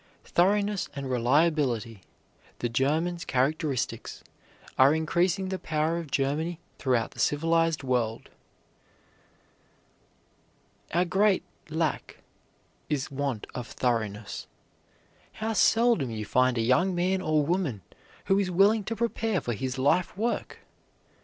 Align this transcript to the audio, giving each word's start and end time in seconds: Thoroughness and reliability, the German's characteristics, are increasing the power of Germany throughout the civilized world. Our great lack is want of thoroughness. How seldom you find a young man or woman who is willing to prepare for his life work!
Thoroughness 0.25 0.89
and 0.95 1.07
reliability, 1.11 2.01
the 2.57 2.69
German's 2.69 3.23
characteristics, 3.23 4.23
are 4.75 4.95
increasing 4.95 5.49
the 5.49 5.59
power 5.59 5.99
of 5.99 6.09
Germany 6.09 6.59
throughout 6.79 7.11
the 7.11 7.19
civilized 7.19 7.83
world. 7.83 8.31
Our 10.91 11.05
great 11.05 11.43
lack 11.69 12.17
is 12.89 13.11
want 13.11 13.45
of 13.53 13.67
thoroughness. 13.67 14.47
How 15.33 15.53
seldom 15.53 16.09
you 16.09 16.25
find 16.25 16.57
a 16.57 16.61
young 16.61 16.95
man 16.95 17.21
or 17.21 17.45
woman 17.45 17.83
who 18.25 18.39
is 18.39 18.49
willing 18.49 18.83
to 18.85 18.95
prepare 18.95 19.39
for 19.39 19.53
his 19.53 19.77
life 19.77 20.17
work! 20.17 20.61